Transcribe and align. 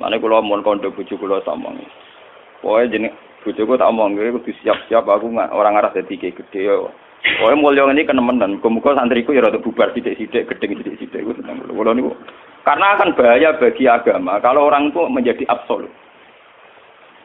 Mane 0.00 0.18
kula 0.18 0.42
mun 0.42 0.66
kondo 0.66 0.90
bojo 0.90 1.14
kula 1.14 1.38
somong. 1.46 1.78
Pokoke 2.58 2.90
jeneng 2.90 3.14
bojoku 3.44 3.78
tak 3.78 3.90
omong 3.92 4.16
kowe 4.16 4.34
kudu 4.40 4.50
siap-siap 4.64 5.06
aku 5.06 5.30
orang 5.30 5.78
arah 5.78 5.94
dadi 5.94 6.18
gede 6.18 6.60
yo. 6.60 6.90
Pokoke 7.38 7.54
mulya 7.54 7.86
ngene 7.86 8.02
kenemenan. 8.02 8.58
Muga-muga 8.58 8.98
santriku 8.98 9.36
ya 9.36 9.46
rada 9.46 9.62
bubar 9.62 9.94
sithik-sithik, 9.94 10.50
gedeng 10.50 10.82
sithik-sithik 10.82 11.22
iku 11.22 11.32
tenang 11.38 11.62
kula. 11.70 11.94
Niku 11.94 12.10
karena 12.64 12.96
akan 12.96 13.12
bahaya 13.14 13.54
bagi 13.60 13.84
agama 13.84 14.40
kalau 14.40 14.72
orang 14.72 14.88
itu 14.90 15.04
menjadi 15.06 15.44
absolut. 15.52 15.92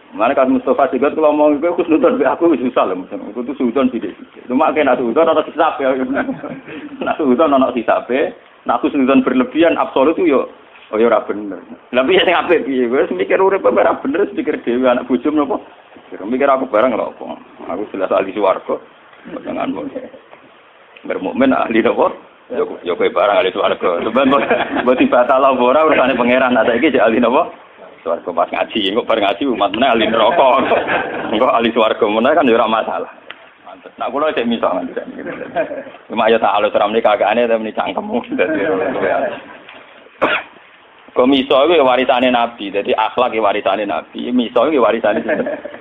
Mana 0.09 0.33
kan 0.33 0.49
Mustafa 0.49 0.89
juga 0.89 1.13
kalau 1.13 1.37
mau 1.37 1.53
gue 1.53 1.69
aku 1.69 1.85
nonton 1.85 2.17
aku 2.25 2.57
susah 2.57 2.81
lah, 2.89 2.97
aku 2.97 3.45
tuh 3.45 3.53
sudon 3.61 3.93
sih 3.93 4.01
deh. 4.01 4.09
Cuma 4.49 4.73
kayak 4.73 4.89
nasi 4.89 5.05
udon 5.05 5.29
atau 5.29 5.45
sisap 5.45 5.77
ya, 5.77 5.93
nasi 7.05 7.21
udon 7.21 7.53
atau 7.53 7.69
sisap 7.77 8.09
ya. 8.09 8.33
Nah 8.65 8.81
aku 8.81 8.89
sudon 8.89 9.21
berlebihan 9.21 9.77
absolut 9.77 10.17
tuh 10.17 10.25
yo, 10.25 10.49
oh 10.91 10.97
yo 10.97 11.07
ora 11.07 11.21
bener. 11.25 11.61
Tapi 11.93 12.17
ya 12.17 12.23
sing 12.25 12.35
apik 12.35 12.65
piye, 12.65 12.89
gue 12.89 13.09
mikir 13.13 13.41
urip 13.41 13.65
ora 13.65 13.97
bener, 13.97 14.29
mikir 14.33 14.61
dhewe 14.65 14.89
anak 14.89 15.05
bojom 15.05 15.35
nopo. 15.37 15.61
Mikir 16.09 16.49
aku 16.49 16.65
bareng 16.69 16.97
lho 16.97 17.13
apa. 17.13 17.25
Aku 17.69 17.85
jelas 17.93 18.09
ahli 18.09 18.33
swarga. 18.33 18.81
Jangan 19.45 19.69
mau. 19.69 19.85
Bermukmin 21.05 21.53
ahli 21.53 21.85
nopo? 21.85 22.09
Yo 22.49 22.65
yo 22.81 22.97
kowe 22.97 23.05
barang 23.05 23.37
ahli 23.37 23.53
swarga. 23.53 24.01
Sebenarnya 24.01 24.81
mbok 24.81 24.97
dibatal 24.97 25.45
apa 25.45 25.61
ora 25.61 25.85
urusane 25.85 26.17
pangeran. 26.17 26.57
Nah 26.57 26.65
saiki 26.65 26.97
ahli 26.97 27.21
nopo? 27.21 27.53
Swarga 28.01 28.31
pas 28.31 28.49
ngaji, 28.49 28.95
kok 28.95 29.05
bar 29.05 29.19
ngaji 29.21 29.43
umat 29.53 29.69
meneh 29.75 29.89
ahli 29.91 30.05
neraka. 30.09 30.49
Engko 31.29 31.47
ahli 31.51 31.69
swarga 31.75 32.05
meneh 32.09 32.33
kan 32.33 32.49
ya 32.49 32.57
ora 32.57 32.65
masalah. 32.65 33.11
Mantep. 33.69 33.93
Nah 34.01 34.09
kula 34.09 34.33
cek 34.33 34.49
misal 34.49 34.81
nanti. 34.81 34.97
Cuma 36.09 36.25
ya 36.25 36.41
tak 36.41 36.57
halus 36.57 36.73
ramne 36.73 36.97
kagakane 37.05 37.45
tapi 37.45 37.69
cangkemmu. 37.69 38.17
Kok 41.09 41.25
miso 41.25 41.57
itu 41.65 41.81
warisane 41.81 42.29
Nabi, 42.29 42.69
jadi 42.69 42.91
akhlak 42.93 43.33
ya 43.33 43.41
warisane 43.41 43.83
Nabi, 43.89 44.29
miso 44.29 44.61
itu 44.69 44.77
warisane 44.77 45.25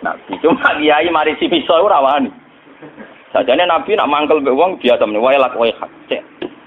Nabi. 0.01 0.33
Cuma 0.41 0.73
kiai 0.81 1.09
marisi 1.13 1.47
miso 1.53 1.77
itu 1.77 1.89
rawani. 1.89 2.31
Sajane 3.33 3.69
Nabi 3.69 3.93
nak 3.93 4.09
mangkel 4.09 4.41
mbek 4.41 4.57
wong 4.57 4.81
biasa 4.81 5.05
meneh 5.05 5.21
wae 5.21 5.37
lak 5.37 5.53
wae 5.61 5.69
hak. 5.77 5.91
Cek. 6.09 6.23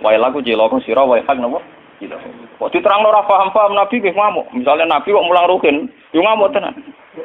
Wae 0.06 0.18
laku 0.22 0.46
cilaka 0.46 0.78
sira 0.86 1.02
wae 1.02 1.26
hak 1.26 1.42
napa? 1.42 1.58
Gitu. 1.98 2.14
Kok 2.62 2.70
diterang 2.70 3.06
ora 3.06 3.26
paham-paham 3.26 3.74
Nabi 3.74 3.98
nggih 3.98 4.14
ngamuk. 4.14 4.46
Misalnya 4.54 4.86
Nabi 4.86 5.10
kok 5.10 5.26
mulang 5.26 5.50
rukin, 5.50 5.90
yo 6.14 6.22
ngamuk 6.22 6.54
tenan. 6.54 6.78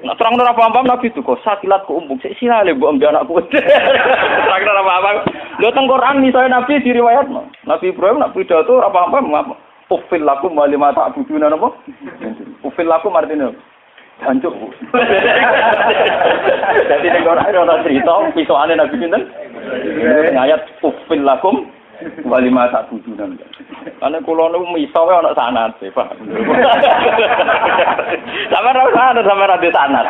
Nak 0.04 0.16
terang 0.16 0.40
ora 0.40 0.56
paham-paham 0.56 0.88
Nabi 0.88 1.12
itu 1.12 1.20
kok 1.20 1.40
sakilat 1.44 1.84
ku 1.84 2.00
umbuk 2.00 2.16
sik 2.24 2.32
silale 2.40 2.72
mbok 2.72 2.96
ambe 2.96 3.04
anakku. 3.12 3.36
Terang 4.48 4.64
ora 4.72 4.82
paham. 4.82 5.16
Lho 5.60 5.68
teng 5.72 5.88
Quran 5.88 6.24
misalnya 6.24 6.60
Nabi 6.60 6.80
diriwayat 6.80 7.28
Nabi 7.68 7.92
Ibrahim 7.92 8.20
nak 8.24 8.32
pidato 8.32 8.72
ora 8.72 8.88
paham-paham 8.88 9.32
ngamuk. 9.32 9.58
Ufil 9.86 10.26
lakum 10.26 10.58
wa 10.58 10.66
lima 10.66 10.90
ta'buduna 10.90 11.46
napa? 11.46 11.70
Ufil 12.66 12.90
lakum 12.90 13.14
artinya 13.14 13.54
Hancur. 14.16 14.48
Jadi 16.88 17.06
nek 17.12 17.28
ora 17.28 17.44
ana 17.44 17.84
cerita 17.84 18.32
pisauane 18.32 18.72
Nabi 18.72 18.96
sinten? 18.96 19.28
Ayat 20.32 20.64
ufil 20.80 21.20
lakum 21.20 21.68
wa 22.24 22.40
lima 22.40 22.64
ta'buduna. 22.72 23.28
Karena 24.00 24.18
kulo 24.24 24.48
nu 24.48 24.64
miso 24.72 25.04
wae 25.04 25.20
ana 25.20 25.36
sanad, 25.36 25.76
Pak. 25.76 26.16
Sampe 28.50 28.68
ora 28.72 28.88
sanad, 28.96 29.24
sampe 29.28 29.44
ora 29.44 29.56
sanad. 29.60 30.06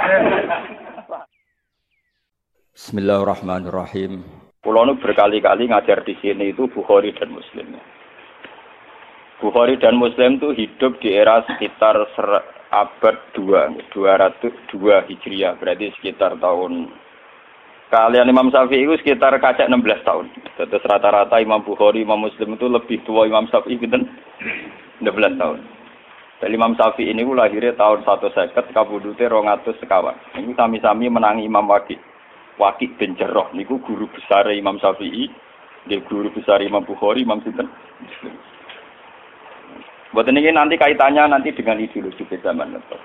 Bismillahirrahmanirrahim. 2.78 4.22
Kulo 4.62 4.94
berkali-kali 5.02 5.66
ngajar 5.66 6.06
di 6.06 6.14
sini 6.22 6.54
itu 6.54 6.70
Bukhari 6.70 7.10
dan 7.10 7.34
Muslim. 7.34 7.74
Bukhari 9.36 9.76
dan 9.76 10.00
Muslim 10.00 10.40
itu 10.40 10.56
hidup 10.56 10.96
di 11.04 11.12
era 11.12 11.44
sekitar 11.44 11.96
abad 12.72 13.16
2, 13.36 13.92
202 13.92 15.08
Hijriah, 15.12 15.60
berarti 15.60 15.92
sekitar 16.00 16.40
tahun 16.40 16.88
kalian 17.92 18.32
Imam 18.32 18.50
Syafi'i 18.50 18.82
itu 18.82 18.98
sekitar 18.98 19.36
kaca 19.38 19.68
16 19.68 20.02
tahun. 20.02 20.26
Terus 20.58 20.84
rata-rata 20.88 21.38
Imam 21.38 21.62
Bukhari, 21.62 22.02
Imam 22.02 22.18
Muslim 22.18 22.58
itu 22.58 22.66
lebih 22.66 23.04
tua 23.06 23.28
Imam 23.28 23.46
Syafi'i 23.46 23.78
gitu 23.78 23.94
16 25.04 25.40
tahun. 25.40 25.58
Dan 26.36 26.50
Imam 26.52 26.72
Syafi'i 26.76 27.12
ini 27.12 27.24
lahirnya 27.24 27.78
tahun 27.78 28.04
150, 28.04 28.74
kabudute 28.74 29.24
200 29.24 29.80
sekawan. 29.80 30.16
Ini 30.36 30.52
sami-sami 30.52 31.08
menangi 31.08 31.46
Imam 31.46 31.64
Waqi. 31.64 31.96
Waqi 32.56 32.88
bin 32.96 33.16
Jarrah 33.20 33.52
niku 33.52 33.80
guru 33.84 34.08
besar 34.10 34.48
Imam 34.48 34.80
Syafi'i, 34.80 35.28
dia 35.86 36.00
guru 36.08 36.32
besar 36.32 36.64
Imam 36.64 36.82
Bukhari, 36.82 37.22
Imam 37.22 37.40
Sinten. 37.44 37.68
Buat 40.16 40.32
ini 40.32 40.48
nanti 40.48 40.80
kaitannya 40.80 41.28
nanti 41.28 41.52
dengan 41.52 41.76
ideologi 41.76 42.24
zaman 42.40 42.72
itu. 42.72 42.96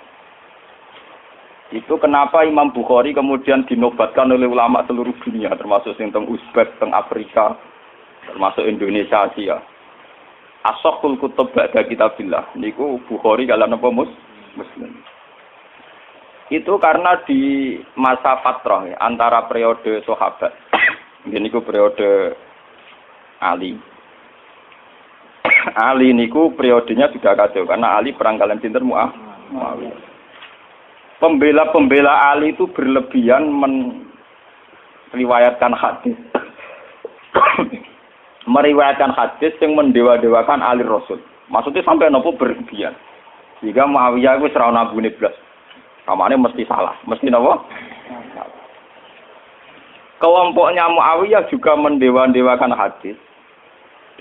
Itu 1.76 2.00
kenapa 2.00 2.48
Imam 2.48 2.72
Bukhari 2.72 3.12
kemudian 3.12 3.68
dinobatkan 3.68 4.32
oleh 4.32 4.48
ulama 4.48 4.80
seluruh 4.88 5.12
dunia, 5.20 5.52
termasuk 5.60 6.00
yang 6.00 6.16
teng 6.16 6.32
Uzbek, 6.32 6.72
teng 6.80 6.96
Afrika, 6.96 7.60
termasuk 8.32 8.64
Indonesia, 8.64 9.28
Asia. 9.28 9.60
Asokul 10.64 11.20
kutub 11.20 11.52
ba'da 11.52 11.84
kitabillah. 11.84 12.56
Niku 12.56 13.04
Bukhari 13.12 13.44
kalian 13.44 13.76
apa 13.76 13.88
mus? 13.92 14.12
Muslim. 14.56 14.96
Itu 16.48 16.80
karena 16.80 17.20
di 17.28 17.76
masa 18.00 18.40
fatrah 18.40 18.88
ya, 18.88 18.96
antara 19.04 19.52
periode 19.52 20.00
sahabat. 20.08 20.56
Ini 21.28 21.52
periode 21.60 22.40
Ali, 23.44 23.76
Ali 25.78 26.10
niku 26.14 26.54
periodenya 26.58 27.12
sudah 27.14 27.38
kacau 27.38 27.70
karena 27.70 28.02
Ali 28.02 28.14
perang 28.18 28.42
kalian 28.42 28.62
sinten 28.62 28.86
Muah. 28.86 29.14
Pembela-pembela 31.22 32.34
Ali 32.34 32.58
itu 32.58 32.66
berlebihan 32.74 33.46
meriwayatkan 35.14 35.74
hadis. 35.78 36.18
meriwayatkan 38.50 39.14
hadis 39.14 39.54
yang 39.62 39.78
mendewa-dewakan 39.78 40.66
Ali 40.66 40.82
Rasul. 40.82 41.22
Maksudnya 41.52 41.86
sampai 41.86 42.10
nopo 42.10 42.34
berlebihan. 42.34 42.98
Jika 43.62 43.86
Muawiyah 43.86 44.42
itu 44.42 44.50
serau 44.50 44.74
nabu 44.74 44.98
blas. 44.98 45.36
Kamane 46.10 46.34
mesti 46.34 46.66
salah, 46.66 46.98
mesti 47.06 47.30
nopo? 47.30 47.62
Kelompoknya 50.18 50.90
Muawiyah 50.90 51.46
juga 51.54 51.78
mendewa-dewakan 51.78 52.74
hadis 52.74 53.18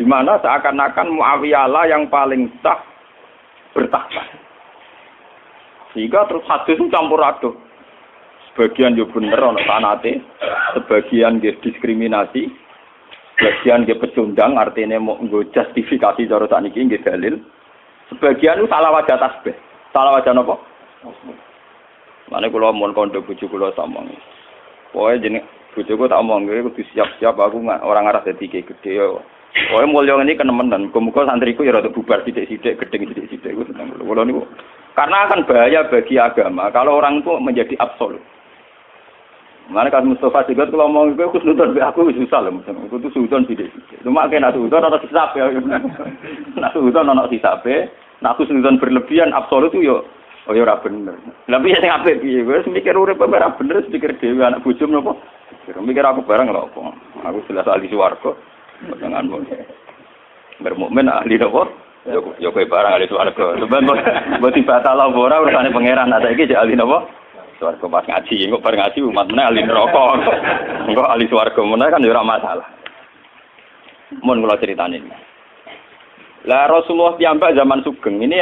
di 0.01 0.09
mana 0.09 0.41
seakan-akan 0.41 1.13
Muawiyah 1.13 1.69
yang 1.93 2.09
paling 2.09 2.49
sah 2.65 2.81
bertahta. 3.77 4.25
Sehingga 5.93 6.25
terus 6.25 6.41
hadis 6.49 6.81
itu 6.81 6.89
campur 6.89 7.21
aduk. 7.21 7.53
Sebagian 8.49 8.97
yo 8.97 9.05
bener 9.13 9.37
ana 9.37 9.61
sanate, 9.69 10.25
sebagian 10.73 11.45
dia 11.45 11.53
diskriminasi, 11.61 12.49
sebagian 13.37 13.85
dia 13.85 14.01
pecundang 14.01 14.57
artinya 14.57 14.97
mau 14.97 15.21
nggo 15.21 15.53
justifikasi 15.53 16.25
cara 16.25 16.49
sakniki 16.49 16.81
nggih 16.81 17.05
dalil. 17.05 17.37
Sebagian 18.09 18.65
itu 18.65 18.73
salah 18.73 18.97
wajah 18.97 19.21
tasbih. 19.21 19.53
Salah 19.93 20.17
wajah 20.17 20.33
napa? 20.33 20.57
Mane 22.33 22.49
kula 22.49 22.73
mun 22.73 22.97
kondo 22.97 23.21
bojo 23.21 23.45
kula 23.53 23.69
samong. 23.77 24.09
Pokoke 24.97 25.21
jeneng 25.21 25.45
bojoku 25.77 26.09
tak 26.09 26.25
omong 26.25 26.49
kudu 26.49 26.83
siap-siap 26.91 27.37
aku 27.37 27.63
orang 27.69 28.09
arah 28.09 28.25
dadi 28.25 28.49
gede. 28.49 28.97
Oh, 29.75 29.83
mulya 29.87 30.15
ini 30.23 30.39
kenemenan. 30.39 30.95
Muga 30.95 31.27
santriku 31.27 31.67
ya 31.67 31.75
rada 31.75 31.91
bubar 31.91 32.23
sithik-sithik, 32.23 32.79
gedeng 32.79 33.11
sithik-sithik 33.11 33.55
karena 35.01 35.17
akan 35.27 35.47
bahaya 35.47 35.87
bagi 35.87 36.19
agama 36.19 36.69
kalau 36.75 36.99
orang 36.99 37.23
itu 37.23 37.33
menjadi 37.39 37.75
absolut. 37.79 38.21
Mana 39.71 39.87
kan 39.87 40.03
Mustafa 40.03 40.51
juga 40.51 40.67
kalau 40.67 40.91
mau 40.91 41.07
gue 41.07 41.23
aku 41.23 41.39
nonton 41.47 41.79
aku 41.79 42.11
susah 42.11 42.43
loh, 42.43 42.59
aku 42.59 42.99
tuh 42.99 43.11
sudon 43.15 43.47
deh. 43.47 43.71
Cuma 44.03 44.27
kayak 44.27 44.51
nasi 44.51 44.59
udon 44.59 44.83
atau 44.83 44.99
sisap 44.99 45.31
ya, 45.39 45.47
nasi 46.59 46.79
udon 46.83 47.07
atau 47.07 47.31
sisap 47.31 47.63
ya. 47.63 47.87
Nah 48.19 48.35
aku 48.35 48.51
sudon 48.51 48.83
berlebihan 48.83 49.31
absolut 49.31 49.71
tuh 49.71 49.79
yo, 49.79 50.03
oh 50.51 50.59
yo 50.59 50.67
bener. 50.67 51.15
Tapi 51.47 51.71
ya 51.71 51.79
sing 51.79 51.93
apik 51.95 52.19
piye, 52.19 52.43
gue 52.43 52.67
mikir 52.67 52.99
urip 52.99 53.23
ora 53.23 53.55
bener, 53.55 53.87
mikir 53.87 54.19
dhewe 54.19 54.43
anak 54.43 54.67
bojom 54.67 54.91
napa. 54.91 55.15
Mikir 55.71 56.03
aku 56.03 56.27
bareng 56.27 56.51
lho 56.51 56.67
apa. 56.67 56.81
Aku 57.31 57.47
jelas 57.47 57.71
ahli 57.71 57.87
swarga. 57.87 58.35
Boleh. 58.89 59.61
Bermukmin 60.61 61.09
ahli 61.09 61.37
nopo? 61.37 61.69
Yo 62.41 62.49
kowe 62.53 62.65
barang 62.65 62.97
ahli 62.97 63.09
swarga. 63.09 63.61
Sebenarnya 63.61 64.41
buat 64.41 64.57
batal 64.57 64.97
apa 64.97 65.19
ora 65.21 65.41
urusane 65.45 65.69
pangeran. 65.73 66.09
Nah 66.09 66.21
saiki 66.21 66.49
jek 66.49 66.61
ahli 66.61 66.77
nopo? 66.77 67.05
Swarga 67.61 67.85
pas 67.93 68.09
ngaji, 68.09 68.49
engko 68.49 68.65
bar 68.65 68.73
ngaji 68.73 68.99
umat 69.05 69.29
meneh 69.29 69.45
ahli 69.45 69.61
neraka. 69.65 70.05
Engko 70.89 71.03
ahli 71.05 71.29
swarga 71.29 71.61
meneh 71.61 71.89
kan 71.93 72.05
yo 72.05 72.13
ora 72.13 72.25
masalah. 72.25 72.69
Mun 74.25 74.41
kula 74.41 74.57
critani. 74.57 75.05
Lah 76.49 76.73
Rasulullah 76.73 77.21
piyambak 77.21 77.53
zaman 77.53 77.85
Sugeng 77.85 78.17
ini 78.25 78.41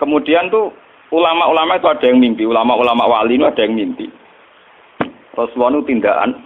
kemudian 0.00 0.48
tuh 0.48 0.72
ulama-ulama 1.12 1.76
itu 1.76 1.88
ada 1.92 2.08
yang 2.08 2.24
mimpi, 2.24 2.48
ulama-ulama 2.48 3.04
wali 3.04 3.36
itu 3.36 3.44
ada 3.44 3.68
yang 3.68 3.76
mimpi. 3.76 4.08
Rasulullah 5.36 5.76
itu 5.76 5.92
tindakan 5.92 6.40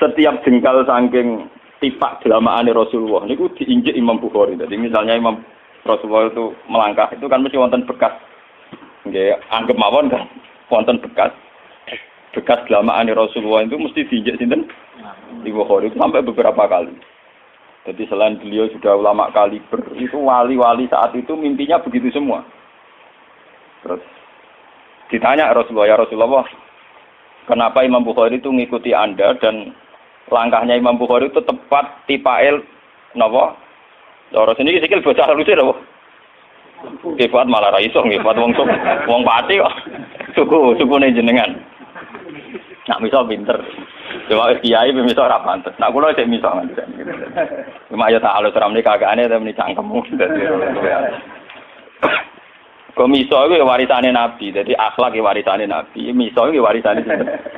setiap 0.00 0.40
jengkal 0.48 0.80
saking 0.88 1.44
tipak 1.84 2.24
delamaane 2.24 2.72
Rasulullah 2.72 3.28
niku 3.28 3.52
diinjek 3.52 3.92
Imam 3.92 4.16
Bukhari. 4.16 4.56
Jadi 4.56 4.72
misalnya 4.80 5.20
Imam 5.20 5.44
Rasulullah 5.84 6.32
itu 6.32 6.56
melangkah 6.64 7.12
itu 7.12 7.28
kan 7.28 7.44
mesti 7.44 7.60
wonten 7.60 7.84
bekas 7.84 8.16
Nggih, 9.04 9.36
anggap 9.52 9.76
mawon 9.76 10.08
kan 10.08 10.24
wonten 10.72 10.96
bekas 10.96 11.28
bekas 12.32 12.64
gelamaan 12.64 13.12
Rasulullah 13.12 13.60
itu 13.68 13.76
mesti 13.76 14.08
diinjak 14.08 14.40
sinten 14.40 14.64
di 15.44 15.52
Bukhari 15.52 15.92
itu 15.92 16.00
sampai 16.00 16.24
beberapa 16.24 16.64
kali. 16.64 16.96
Jadi 17.84 18.02
selain 18.08 18.40
beliau 18.40 18.64
sudah 18.72 18.96
ulama 18.96 19.28
kaliber, 19.28 19.84
itu 20.00 20.16
wali-wali 20.16 20.88
saat 20.88 21.12
itu 21.12 21.36
mimpinya 21.36 21.76
begitu 21.84 22.08
semua. 22.16 22.40
Terus 23.84 24.00
ditanya 25.12 25.52
Rasulullah, 25.52 25.92
ya 25.92 26.00
Rasulullah, 26.00 26.48
kenapa 27.44 27.84
Imam 27.84 28.00
Bukhari 28.00 28.40
itu 28.40 28.48
mengikuti 28.48 28.96
Anda 28.96 29.36
dan 29.36 29.76
langkahnya 30.32 30.78
Imam 30.78 30.96
Bukhari 30.96 31.28
itu 31.28 31.40
tepat 31.44 32.04
tipael 32.08 32.64
napa? 33.16 33.56
Cara 34.32 34.52
sini 34.56 34.80
sikil 34.80 35.04
bocah 35.04 35.28
lucu 35.34 35.52
napa? 35.52 35.74
Kifat 37.16 37.48
malah 37.48 37.72
ra 37.72 37.80
iso 37.80 38.04
nggih, 38.04 38.20
wong 38.20 38.52
wong 39.08 39.22
pati 39.24 39.56
kok. 39.56 39.74
Suku 40.36 40.76
sukune 40.76 41.14
jenengan. 41.16 41.56
Nak 42.84 43.00
miso 43.00 43.24
pinter. 43.24 43.56
Cuma 44.28 44.52
kiai 44.60 44.92
miso 44.92 45.24
ora 45.24 45.40
pantes. 45.40 45.72
Nak 45.80 45.92
kula 45.96 46.12
cek 46.12 46.28
miso 46.28 46.48
nganti. 46.52 46.76
Cuma 47.88 48.12
ya 48.12 48.20
tak 48.20 48.36
halus 48.36 48.56
ramne 48.56 48.84
kagakane 48.84 49.24
tapi 49.24 49.56
cangkemmu. 49.56 50.00
Kok 52.94 53.10
miso 53.10 53.36
itu 53.50 53.58
warisane 53.64 54.14
Nabi, 54.14 54.54
jadi 54.54 54.70
akhlak 54.78 55.18
warisane 55.18 55.66
Nabi, 55.66 56.14
miso 56.14 56.46
itu 56.46 56.62
warisane 56.62 57.02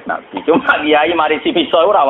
Nabi. 0.06 0.36
Cuma 0.46 0.80
kiai 0.80 1.12
mari 1.12 1.42
si 1.42 1.50
miso 1.50 1.82
ora. 1.82 2.06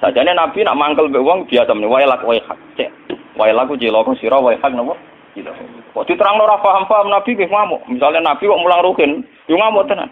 Sajane 0.00 0.32
Nabi 0.32 0.64
nak 0.64 0.80
mangkel 0.80 1.12
mbek 1.12 1.20
wong 1.20 1.44
biasa 1.44 1.76
meneh 1.76 1.92
wae 1.92 2.08
lak 2.08 2.24
wae 2.24 2.40
hak. 2.40 2.56
Cek. 2.80 2.88
Wae 3.36 3.52
laku 3.52 3.76
cilaka 3.76 4.16
sira 4.16 4.40
wae 4.40 4.56
hak 4.56 4.72
napa? 4.72 4.96
Gitu. 5.36 5.52
Kok 5.92 6.06
diterangno 6.08 6.48
ora 6.48 6.56
paham-paham 6.58 7.12
Nabi 7.12 7.36
nggih 7.36 7.52
ngamuk. 7.52 7.84
Misalnya 7.86 8.32
Nabi 8.32 8.48
kok 8.48 8.62
mulang 8.64 8.80
rukin, 8.80 9.20
yo 9.46 9.60
ngamuk 9.60 9.86
tenan. 9.92 10.08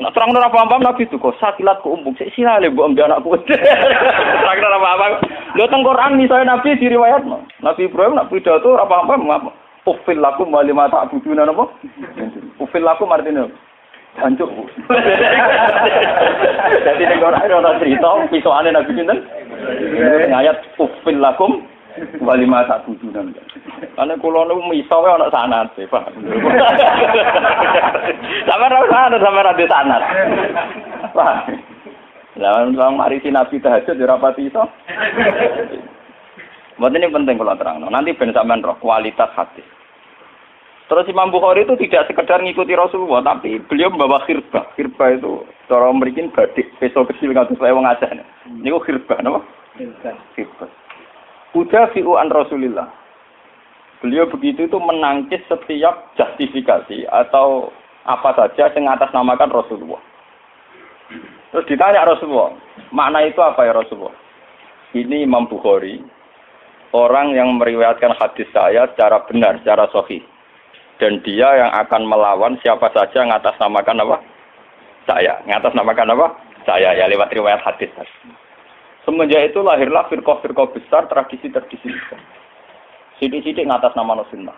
Nak 0.00 0.16
terang 0.16 0.32
ora 0.32 0.48
paham-paham 0.48 0.88
Nabi 0.88 1.04
itu 1.04 1.20
kok 1.20 1.36
sakilat 1.36 1.84
ku 1.84 1.92
umbuk 1.92 2.16
sik 2.16 2.32
sirale 2.32 2.72
mbok 2.72 2.88
ambe 2.88 3.04
anakku. 3.04 3.36
terang 4.40 4.58
ora 4.64 4.78
paham. 4.80 5.12
Lho 5.52 5.64
teng 5.68 5.84
Quran 5.84 6.16
misalnya 6.16 6.56
Nabi 6.56 6.80
diriwayatno. 6.80 7.36
Nabi 7.60 7.92
Ibrahim 7.92 8.16
nak 8.16 8.32
pidato 8.32 8.72
ora 8.72 8.88
paham-paham 8.88 9.28
ngapa? 9.28 9.50
Ufil 9.86 10.18
lakum 10.18 10.50
wa 10.50 10.64
lima 10.64 10.90
ta'buduna 10.90 11.46
napa? 11.46 11.70
Ufil 12.58 12.82
lakum 12.82 13.12
artinya 13.12 13.46
Hancur. 14.16 14.48
Jadi 16.86 17.02
ning 17.04 17.20
Quran 17.20 17.52
ora 17.52 17.76
cerita 17.76 18.08
pisokane 18.32 18.72
Nabi 18.72 18.96
sinten? 18.96 19.18
Ayat 20.32 20.56
ufil 20.80 21.20
lakum 21.20 21.68
walima 22.24 22.64
tak 22.64 22.84
bujunan. 22.88 23.36
Karena 23.96 24.16
kulo 24.20 24.48
nu 24.48 24.64
miso 24.72 24.96
wae 25.04 25.12
ana 25.12 25.28
sanad, 25.28 25.68
Pak. 25.76 26.04
Sampe 28.48 28.64
ora 28.64 28.80
sanad, 28.88 29.20
sampe 29.20 29.40
ora 29.44 29.52
sanad. 29.52 30.02
Pak. 31.12 31.36
Lah 32.36 32.68
wong 32.68 32.96
mari 32.96 33.20
Nabi 33.20 33.60
tahajud 33.60 34.00
ora 34.00 34.16
pati 34.20 34.48
iso. 34.48 34.64
Mboten 36.76 37.00
ini 37.00 37.08
penting 37.08 37.40
kalau 37.40 37.56
terang. 37.56 37.80
Nanti 37.80 38.12
ben 38.12 38.36
sampean 38.36 38.60
kualitas 38.60 39.32
hati. 39.32 39.64
Terus 40.86 41.10
Imam 41.10 41.34
Bukhari 41.34 41.66
itu 41.66 41.74
tidak 41.82 42.06
sekedar 42.06 42.38
ngikuti 42.38 42.78
Rasulullah, 42.78 43.18
tapi 43.34 43.58
beliau 43.58 43.90
membawa 43.90 44.22
khirbah. 44.22 44.70
Khirbah 44.78 45.18
itu 45.18 45.42
cara 45.66 45.90
memberikan 45.90 46.30
badik, 46.30 46.70
peso 46.78 47.02
kecil 47.10 47.34
nggak 47.34 47.58
saya 47.58 47.74
wong 47.74 47.90
aja. 47.90 48.06
Ini 48.46 48.70
kok 48.70 48.86
khirbah, 48.86 49.18
nama? 49.18 49.42
Khirbah. 50.38 50.70
Udah 51.58 51.90
fi'u 51.90 52.14
an 52.14 52.30
Rasulillah. 52.30 52.86
Beliau 53.98 54.30
begitu 54.30 54.70
itu 54.70 54.78
menangkis 54.78 55.42
setiap 55.50 56.14
justifikasi 56.14 57.10
atau 57.10 57.74
apa 58.06 58.30
saja 58.38 58.70
yang 58.70 58.86
atas 58.86 59.10
namakan 59.10 59.50
Rasulullah. 59.50 59.98
Terus 61.50 61.66
ditanya 61.66 62.06
Rasulullah, 62.06 62.54
makna 62.94 63.26
itu 63.26 63.42
apa 63.42 63.66
ya 63.66 63.74
Rasulullah? 63.74 64.14
Ini 64.94 65.26
Imam 65.26 65.50
Bukhari, 65.50 65.98
orang 66.94 67.34
yang 67.34 67.58
meriwayatkan 67.58 68.14
hadis 68.14 68.46
saya 68.54 68.86
secara 68.94 69.26
benar, 69.26 69.58
secara 69.64 69.90
sahih. 69.90 70.22
Dan 70.96 71.20
dia 71.20 71.48
yang 71.60 71.72
akan 71.76 72.08
melawan 72.08 72.56
siapa 72.64 72.88
saja 72.96 73.20
yang 73.20 73.32
atas 73.32 73.52
namakan 73.60 74.00
apa? 74.00 74.16
Saya. 75.04 75.36
Yang 75.44 75.56
atas 75.64 75.74
namakan 75.76 76.16
apa? 76.16 76.26
Saya, 76.64 76.96
ya 76.96 77.04
lewat 77.06 77.30
riwayat 77.30 77.62
hadis. 77.62 77.92
Semenjak 79.06 79.52
itu 79.52 79.62
lahirlah 79.62 80.08
firqah-firqah 80.10 80.66
besar, 80.74 81.06
tradisi-tradisi 81.06 81.94
besar. 81.94 82.18
Sidik-sidik 83.22 83.68
ngatas 83.68 83.94
nama 83.94 84.18
sunnah. 84.32 84.56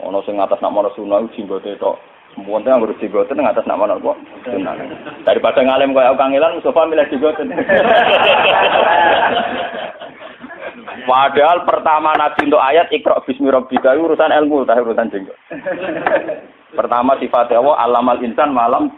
Ono 0.00 0.24
ngatas 0.24 0.64
nama 0.64 0.88
sunnah 0.96 1.28
jenggote 1.36 1.76
tok. 1.76 2.00
Semua 2.32 2.62
yang 2.62 2.80
ngurus 2.80 2.96
jenggote 3.02 3.36
ngatas 3.36 3.68
nama 3.68 4.00
sunnah. 4.48 4.74
Daripada 5.28 5.60
ngalem 5.60 5.92
kaya 5.92 6.16
kangelan 6.16 6.56
Mustafa 6.56 6.88
milih 6.88 7.06
jenggote. 7.12 7.44
Padahal 11.10 11.66
pertama 11.66 12.14
Nabi 12.14 12.46
untuk 12.46 12.62
ayat 12.62 12.86
ikra 12.94 13.18
bismi 13.26 13.50
rabbika 13.50 13.98
urusan 13.98 14.30
ilmu, 14.30 14.62
tak 14.62 14.78
urusan 14.78 15.10
jenggot. 15.10 15.34
Pertama 16.70 17.18
sifatnya 17.18 17.58
Allah 17.58 17.82
alamal 17.82 18.22
insan 18.22 18.54
malam 18.54 18.94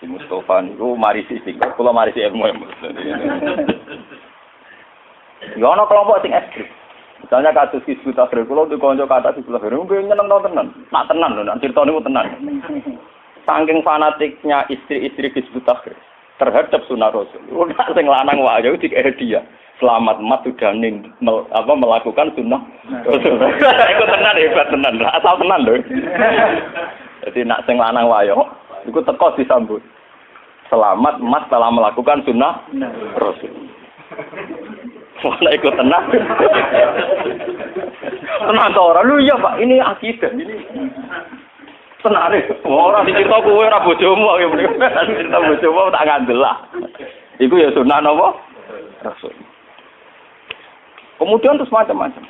si 0.00 0.08
Mustafa 0.08 0.64
niku 0.64 0.96
mari 0.96 1.28
sing 1.28 1.60
kula 1.76 1.92
mari 1.92 2.16
si 2.16 2.24
ilmu. 2.24 2.48
Ya 5.60 5.68
ana 5.68 5.84
kelompok 5.84 6.24
sing 6.24 6.32
ekstrim. 6.32 6.64
Misalnya 7.18 7.52
kasus 7.52 7.84
kisbu 7.84 8.14
takhir, 8.14 8.46
kalau 8.46 8.70
di 8.70 8.78
konco 8.78 9.02
kata 9.04 9.34
kisbu 9.34 9.50
takhir, 9.50 9.74
mungkin 9.74 10.06
nyeneng 10.06 10.30
tau 10.30 10.38
tenan, 10.38 10.70
nak 10.94 11.10
tenan 11.10 11.34
loh, 11.34 11.42
nak 11.42 11.58
cerita 11.58 11.82
ini 11.82 11.98
tenan. 11.98 12.26
Saking 13.42 13.82
fanatiknya 13.82 14.64
istri-istri 14.70 15.34
kisbu 15.34 15.60
takhir 15.66 15.98
terhadap 16.38 16.80
sunnah 16.86 17.10
Rasul. 17.10 17.42
Udah 17.50 17.90
sing 17.90 18.06
lanang 18.06 18.38
wae 18.38 18.70
di 18.78 18.88
dia. 19.18 19.42
Selamat 19.78 20.18
mat 20.18 20.42
sudah 20.42 20.74
ning 20.74 21.06
mel, 21.22 21.46
apa 21.54 21.70
melakukan 21.70 22.34
sunnah 22.34 22.58
Rasul. 23.06 23.38
Iku 23.94 24.04
tenan 24.10 24.34
hebat 24.34 24.66
tenan, 24.74 24.98
asal 25.06 25.38
tenan 25.38 25.62
loh. 25.62 25.78
Jadi 27.22 27.46
nak 27.46 27.62
sing 27.62 27.78
lanang 27.78 28.10
wae 28.10 28.26
Iku 28.90 28.98
teko 29.06 29.38
disambut. 29.38 29.78
Selamat 30.66 31.22
mat 31.22 31.46
telah 31.46 31.70
melakukan 31.70 32.26
sunnah 32.26 32.58
Rasul. 33.22 33.54
Mana 35.22 35.50
ikut 35.54 35.74
tenang. 35.78 36.04
tenang 38.50 38.70
ke 38.74 38.80
orang. 38.82 39.06
Lu 39.06 39.22
iya 39.22 39.38
pak, 39.38 39.62
ini 39.62 39.78
akidah. 39.78 40.30
Ini 40.34 40.58
tenang 42.02 42.34
nih. 42.34 42.42
Orang 42.66 43.06
dicerita 43.06 43.46
kue 43.46 43.62
ora 43.62 43.78
bojomu. 43.78 44.42
Cerita 44.42 45.38
bojomu 45.38 45.86
tak 45.94 46.02
ngandel 46.02 46.42
lah. 46.42 46.66
Iku 47.38 47.62
ya 47.62 47.70
sunnah 47.70 48.02
nopo? 48.02 48.34
Rasul. 49.06 49.30
Kemudian 51.18 51.58
terus 51.58 51.74
macam-macam. 51.74 52.22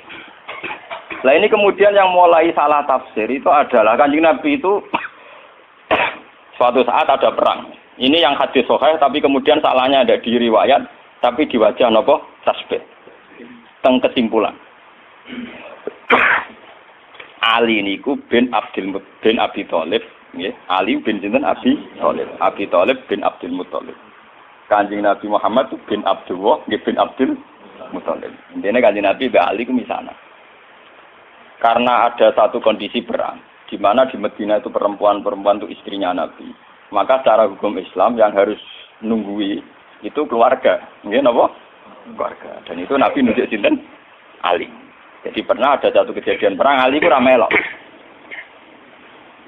Nah 1.19 1.33
ini 1.35 1.51
kemudian 1.51 1.93
yang 1.93 2.15
mulai 2.15 2.49
salah 2.55 2.87
tafsir 2.89 3.29
itu 3.29 3.49
adalah 3.51 3.99
kanjeng 3.99 4.25
Nabi 4.25 4.57
itu 4.57 4.81
suatu 6.57 6.81
saat 6.89 7.11
ada 7.11 7.29
perang. 7.35 7.69
Ini 7.99 8.23
yang 8.23 8.39
hadis 8.39 8.63
sohail, 8.71 8.95
tapi 9.03 9.19
kemudian 9.19 9.59
salahnya 9.59 10.07
ada 10.07 10.15
di 10.23 10.39
riwayat, 10.39 10.87
tapi 11.19 11.51
di 11.51 11.59
wajah 11.59 11.91
nopo 11.91 12.23
tasbih. 12.47 12.79
Teng 13.83 13.99
kesimpulan. 13.99 14.55
Ali 17.59 17.83
niku 17.83 18.15
bin 18.31 18.55
Abdul 18.55 19.03
bin 19.19 19.37
Abi 19.43 19.67
Thalib. 19.67 20.07
Ali 20.71 21.03
bin 21.03 21.19
sinten 21.19 21.43
Abi 21.43 21.75
Thalib. 21.99 22.31
Abi 22.39 22.71
Thalib 22.71 23.03
bin 23.11 23.27
Abdul 23.27 23.51
Muthalib. 23.51 23.99
Kanjeng 24.71 25.03
Nabi 25.03 25.27
Muhammad 25.27 25.73
bin 25.91 26.05
Abdullah, 26.07 26.63
nggih 26.71 26.85
bin 26.87 27.01
Abdul 27.01 27.35
Muthalib. 27.93 28.33
Intine 28.55 28.79
Kanjeng 28.81 29.07
Nabi 29.07 29.31
be 29.31 29.39
Ali 29.39 29.69
ku 29.69 29.73
misana. 29.73 30.13
Karena 31.59 32.07
ada 32.07 32.31
satu 32.33 32.63
kondisi 32.63 33.03
perang, 33.03 33.43
di 33.67 33.75
mana 33.77 34.07
di 34.07 34.15
Medina 34.15 34.63
itu 34.63 34.71
perempuan-perempuan 34.71 35.59
itu 35.59 35.75
istrinya 35.75 36.15
Nabi. 36.15 36.47
Maka 36.95 37.21
secara 37.21 37.51
hukum 37.51 37.75
Islam 37.77 38.15
yang 38.15 38.31
harus 38.33 38.61
nunggui 39.03 39.59
itu 40.07 40.21
keluarga. 40.31 40.79
Nggih 41.03 41.21
napa? 41.21 41.51
Keluarga. 42.15 42.63
Dan 42.65 42.79
itu 42.79 42.95
Nabi 42.95 43.19
nunjuk 43.27 43.51
sinten? 43.51 43.83
Ali. 44.47 44.71
Jadi 45.27 45.43
pernah 45.43 45.75
ada 45.75 45.91
satu 45.91 46.15
kejadian 46.15 46.55
perang 46.55 46.79
Ali 46.79 47.03
ku 47.03 47.11
melok. 47.11 47.51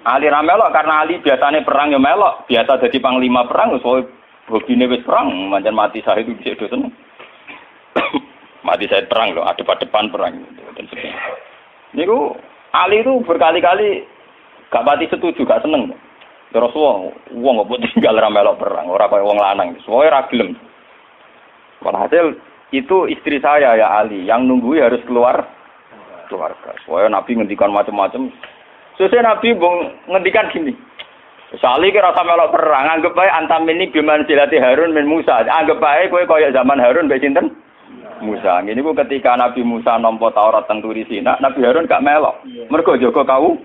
Ali 0.00 0.32
ramelok 0.32 0.72
karena 0.72 1.04
Ali 1.04 1.20
biasanya 1.20 1.60
perang 1.60 1.92
ya 1.92 2.00
melok, 2.00 2.48
biasa 2.48 2.80
jadi 2.88 2.98
panglima 3.04 3.44
perang 3.44 3.76
so 3.84 4.00
hobine 4.48 4.88
wis 4.88 5.04
perang, 5.04 5.28
mancan 5.52 5.76
mati 5.76 6.00
saya 6.00 6.24
itu 6.24 6.32
bisa 6.40 6.56
dosen. 6.56 6.88
Mati 8.70 8.86
saya 8.86 9.02
perang 9.10 9.34
loh, 9.34 9.42
ada 9.42 9.58
depan 9.58 10.14
perang 10.14 10.38
sebagainya. 10.78 11.18
Niku 11.98 12.38
Ali 12.70 13.02
itu 13.02 13.18
berkali-kali 13.26 14.06
gak 14.70 14.86
mati 14.86 15.10
setuju, 15.10 15.42
gak 15.42 15.66
seneng. 15.66 15.90
Terus 16.54 16.70
wong 16.74 17.10
wong 17.34 17.66
kok 17.66 17.82
tinggal 17.94 18.14
ra 18.14 18.30
melok 18.30 18.62
perang, 18.62 18.86
ora 18.86 19.10
kaya 19.10 19.26
wong 19.26 19.38
lanang. 19.38 19.74
Semuanya 19.82 20.22
ra 20.22 20.30
gelem. 20.30 20.54
Walhasil 21.82 22.38
itu 22.70 23.10
istri 23.10 23.42
saya 23.42 23.74
ya 23.74 23.90
Ali 23.90 24.22
yang 24.26 24.46
nunggu 24.46 24.78
harus 24.78 25.02
keluar 25.06 25.50
keluarga. 26.30 26.70
Soalnya 26.86 27.18
Nabi 27.18 27.34
ngendikan 27.34 27.74
macam-macam 27.74 28.30
Sesuai 29.00 29.24
Nabi 29.24 29.56
bung 29.56 29.96
ngendikan 30.12 30.52
gini. 30.52 30.76
Sali 31.58 31.90
kira 31.90 32.14
sama 32.14 32.38
melok 32.38 32.54
perang, 32.54 32.86
anggap 32.86 33.16
baik 33.16 33.32
antam 33.34 33.66
ini 33.66 33.90
biman 33.90 34.22
silati 34.22 34.60
Harun 34.62 34.94
min 34.94 35.08
Musa. 35.08 35.42
Anggap 35.42 35.82
baik 35.82 36.14
kowe 36.14 36.22
kaya 36.22 36.54
zaman 36.54 36.78
Harun 36.78 37.10
mbek 37.10 37.24
sinten? 37.24 37.50
Musa. 38.22 38.60
Ini 38.62 38.80
ku 38.80 38.92
ketika 38.94 39.34
Nabi 39.36 39.64
Musa 39.64 39.96
nampa 39.96 40.30
Taurat 40.32 40.68
teng 40.68 40.84
turi 40.84 41.04
Sina, 41.08 41.40
Nabi 41.40 41.64
Harun 41.64 41.88
gak 41.88 42.04
melok. 42.04 42.40
Mergo 42.68 42.96
jaga 42.96 43.24
kau. 43.26 43.58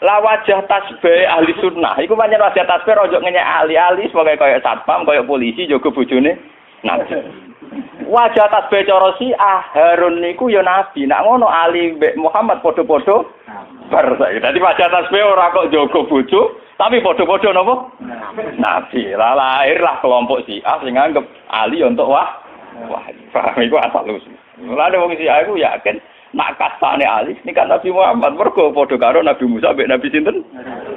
La 0.00 0.16
wajah 0.24 0.64
tasbih 0.64 1.28
ahli 1.28 1.52
sunnah. 1.60 2.00
Iku 2.00 2.16
pancen 2.16 2.40
wajah 2.40 2.64
tasbih 2.64 2.96
ojo 2.96 3.20
ngenyek 3.20 3.44
ahli-ahli 3.44 4.08
sebagai 4.08 4.40
kaya 4.40 4.56
satpam, 4.64 5.04
kaya 5.04 5.20
polisi 5.20 5.68
jaga 5.68 5.92
bojone 5.92 6.40
Nabi. 6.80 7.20
Wajah 8.10 8.50
tasbih 8.50 8.82
cara 8.82 9.14
si 9.20 9.30
ah 9.38 9.62
Harun 9.70 10.18
niku 10.18 10.50
ya 10.50 10.64
Nabi. 10.64 11.06
Nak 11.06 11.22
ngono 11.22 11.46
Ali 11.46 11.94
Muhammad 12.18 12.58
padha-padha 12.64 13.22
bar. 13.90 14.06
Dadi 14.18 14.58
wajah 14.58 14.88
tasbih 14.88 15.22
ora 15.22 15.52
kok 15.52 15.68
jaga 15.68 16.00
bojo, 16.06 16.58
tapi 16.78 17.02
padha-padha 17.02 17.50
napa? 17.52 17.74
Nabi. 18.58 19.14
Lah 19.14 19.34
lahirlah 19.34 19.98
kelompok 20.00 20.46
si 20.46 20.62
ah 20.62 20.78
sing 20.82 20.94
nganggep 20.94 21.24
Ali 21.50 21.82
untuk 21.82 22.10
wah. 22.10 22.28
Wah, 22.88 23.04
paham 23.34 23.60
iku 23.60 23.76
asal 23.82 24.06
usul. 24.08 24.32
Mulane 24.60 24.96
wong 25.00 25.16
si 25.16 25.26
aku 25.26 25.56
yakin 25.58 25.98
nak 26.30 26.54
kasane 26.60 27.02
Ali 27.02 27.34
ini 27.42 27.50
kan 27.50 27.66
Nabi 27.66 27.90
Muhammad 27.90 28.38
mergo 28.38 28.70
padha 28.70 28.94
karo 28.94 29.18
Nabi 29.18 29.44
Musa 29.50 29.74
mbek 29.74 29.90
Nabi 29.90 30.06
sinten? 30.14 30.46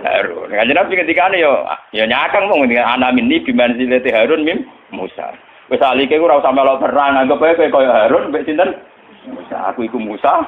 Harun. 0.05 0.53
Kanjeng 0.53 0.77
Nabi 0.77 0.99
ketikane 0.99 1.41
yo 1.41 1.65
ya 1.95 2.05
nyakang 2.05 2.51
mung 2.51 2.69
ana 2.69 3.09
minni 3.09 3.41
biman 3.41 3.73
silati 3.79 4.13
Harun 4.13 4.45
mim 4.45 4.61
Musa. 4.93 5.33
Wis 5.71 5.81
Ali 5.81 6.05
ku 6.05 6.21
ora 6.21 6.43
usah 6.43 6.53
melok 6.53 6.83
perang, 6.85 7.17
anggap 7.17 7.41
ae 7.41 7.55
kowe 7.57 7.81
kaya 7.81 8.05
Harun 8.05 8.29
mbek 8.29 8.45
sinten? 8.45 8.77
Musa. 9.25 9.73
Aku 9.73 9.87
iku 9.87 9.97
Musa. 9.97 10.43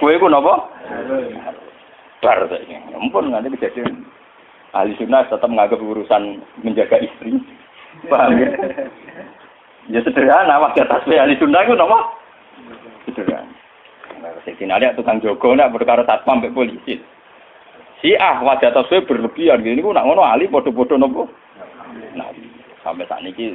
Kowe 0.00 0.10
iku 0.10 0.26
napa? 0.26 0.66
Bar 2.18 2.38
saiki. 2.50 2.74
Ampun 2.98 3.30
nganti 3.30 3.52
kejadian. 3.58 4.02
Ahli 4.72 4.96
sunnah 4.96 5.28
tetap 5.28 5.48
menganggap 5.52 5.84
urusan 5.84 6.40
menjaga 6.64 6.96
istri. 7.00 7.36
Paham 8.08 8.40
ya? 8.40 8.48
Ya 9.92 10.00
sederhana, 10.00 10.62
wajah 10.64 10.88
tasbih 10.88 11.20
ahli 11.20 11.36
sunnah 11.36 11.60
itu 11.60 11.76
nama? 11.76 11.98
Sederhana. 13.04 13.52
Sayyidina 14.42 14.78
Ali 14.78 14.90
tukang 14.96 15.20
jogo 15.20 15.54
nak 15.54 15.74
perkara 15.74 16.06
satpam 16.08 16.40
mbek 16.40 16.54
polisi. 16.54 16.98
Si 18.00 18.16
ah 18.16 18.40
wajah 18.40 18.72
tasbih 18.72 19.04
berlebihan 19.04 19.60
gini 19.60 19.84
ku 19.84 19.92
nak 19.92 20.08
ngono 20.08 20.24
Ali 20.24 20.48
padha-padha 20.48 20.96
nopo? 20.96 21.28
Nah, 22.16 22.32
sampai 22.80 23.06
saat 23.06 23.22
ini 23.22 23.54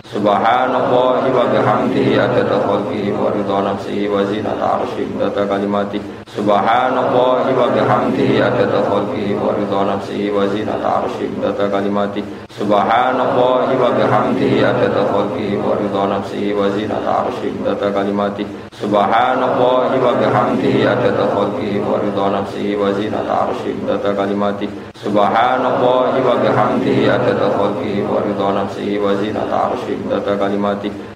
Subhanallah 0.11 1.23
wa 1.23 1.47
bihamdihi 1.47 2.19
adada 2.19 2.59
khalqi 2.67 3.15
wa 3.15 3.31
ridha 3.31 3.63
nafsi 3.63 4.11
wa 4.11 4.19
zinata 4.27 4.83
arshi 4.83 5.07
data 5.15 5.47
kalimati. 5.47 6.03
Subhanallah 6.27 7.47
wa 7.47 7.71
bihamdihi 7.71 8.43
adada 8.43 8.83
khalqi 8.91 9.31
wa 9.39 9.55
ridha 9.55 9.87
nafsi 9.87 10.27
wa 10.27 10.43
zinata 10.51 11.07
arshi 11.07 11.31
data 11.39 11.71
kalimati. 11.71 12.19
Subhanallah 12.51 13.71
wa 13.71 13.87
bihamdihi 13.95 14.59
adada 14.59 15.07
khalqi 15.15 15.55
wa 15.55 15.79
ridha 15.79 16.03
nafsi 16.11 16.51
wa 16.59 16.67
zinata 16.75 17.23
arshi 17.23 17.47
data 17.63 17.87
kalimati 17.95 18.43
Subhanallah 18.81 19.93
wa 19.93 20.13
bihamdihi 20.17 20.89
adada 20.89 21.29
khalqi 21.29 21.77
wa 21.85 22.01
ridha 22.01 22.25
nafsi 22.33 22.73
wa 22.73 22.89
zinata 22.89 23.45
arshi 23.45 23.77
data 23.85 24.09
kalimati. 24.17 24.65
Subhanallah 24.97 26.17
wa 26.17 26.35
bihamdihi 26.41 27.05
adada 27.05 27.53
khalqi 27.61 28.01
wa 28.01 28.25
ridha 28.25 28.47
nafsi 28.57 28.97
wa 28.97 29.13
zinata 29.21 29.69
arshi 29.69 29.93
data 30.09 30.33
kalimati 30.33 31.10